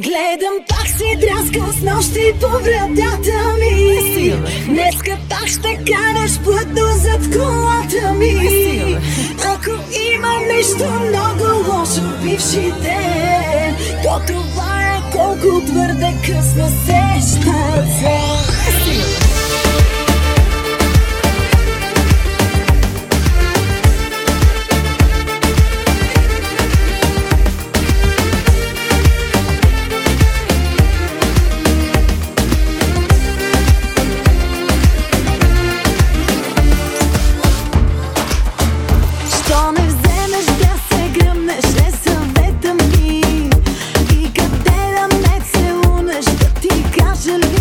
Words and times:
Гледам 0.00 0.56
пак 0.68 0.88
си 0.88 1.16
драскал 1.20 1.72
с 1.72 1.82
нощи 1.82 2.32
по 2.40 2.48
вратата 2.48 3.54
ми. 3.60 3.98
Днеска 4.66 5.18
пак 5.30 5.48
ще 5.48 5.78
караш 5.92 6.38
плътно 6.44 6.86
зад 6.94 7.36
колата 7.36 8.12
ми. 8.12 8.34
Ако 9.44 9.70
има 10.14 10.40
нещо 10.54 10.84
много 10.84 11.70
лошо 11.70 12.00
в 12.00 12.22
бивши 12.22 12.72
ден 12.82 13.76
То 14.02 14.20
това 14.26 14.82
е 14.82 15.10
колко 15.12 15.60
твърде 15.66 16.14
късно 16.26 16.68
се 16.86 17.07
watching 47.18 47.40
me. 47.40 47.57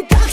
Nunca 0.00 0.29